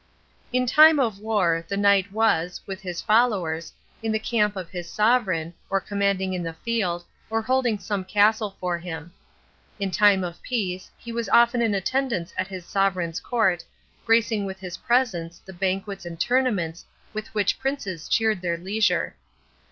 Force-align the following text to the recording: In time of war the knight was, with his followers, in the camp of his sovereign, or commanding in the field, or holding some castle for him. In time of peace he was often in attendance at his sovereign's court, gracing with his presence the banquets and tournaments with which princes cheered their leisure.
In 0.51 0.65
time 0.65 0.99
of 0.99 1.19
war 1.19 1.63
the 1.67 1.77
knight 1.77 2.11
was, 2.11 2.59
with 2.65 2.81
his 2.81 3.03
followers, 3.03 3.71
in 4.01 4.11
the 4.11 4.17
camp 4.17 4.55
of 4.55 4.71
his 4.71 4.89
sovereign, 4.89 5.53
or 5.69 5.79
commanding 5.79 6.33
in 6.33 6.41
the 6.41 6.55
field, 6.55 7.05
or 7.29 7.43
holding 7.43 7.77
some 7.77 8.03
castle 8.03 8.57
for 8.59 8.79
him. 8.79 9.13
In 9.79 9.91
time 9.91 10.23
of 10.23 10.41
peace 10.41 10.89
he 10.97 11.11
was 11.11 11.29
often 11.29 11.61
in 11.61 11.75
attendance 11.75 12.33
at 12.35 12.47
his 12.47 12.65
sovereign's 12.65 13.19
court, 13.19 13.63
gracing 14.03 14.43
with 14.43 14.59
his 14.59 14.77
presence 14.77 15.37
the 15.45 15.53
banquets 15.53 16.03
and 16.03 16.19
tournaments 16.19 16.83
with 17.13 17.27
which 17.35 17.59
princes 17.59 18.09
cheered 18.09 18.41
their 18.41 18.57
leisure. 18.57 19.15